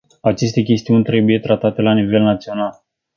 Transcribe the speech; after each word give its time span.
Aceste 0.21 0.61
chestiuni 0.63 1.03
trebuie 1.03 1.39
tratate 1.39 1.81
la 1.81 1.93
nivel 1.93 2.21
național. 2.21 2.83